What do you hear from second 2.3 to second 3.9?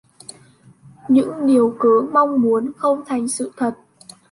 muốn không thành sự thật